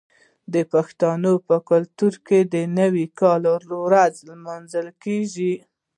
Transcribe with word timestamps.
د 0.53 0.55
پښتنو 0.73 1.33
په 1.47 1.55
کلتور 1.69 2.13
کې 2.27 2.39
د 2.53 2.55
نوي 2.79 3.05
کال 3.19 3.43
ورځ 3.85 4.13
لمانځل 4.29 4.87
کیږي. 5.03 5.53